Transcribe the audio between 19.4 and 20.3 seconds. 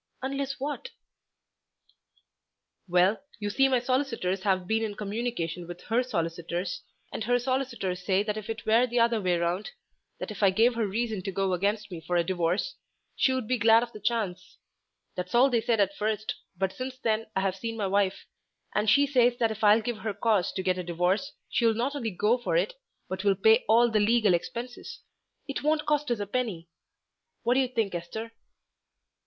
if I'll give her